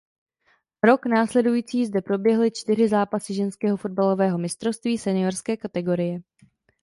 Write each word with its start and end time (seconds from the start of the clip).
Rok 0.83 1.05
následující 1.05 1.85
zde 1.85 2.01
proběhly 2.01 2.51
čtyři 2.51 2.87
zápasy 2.87 3.33
ženského 3.33 3.77
fotbalového 3.77 4.37
mistrovství 4.37 4.97
seniorské 4.97 5.57
kategorie. 5.57 6.21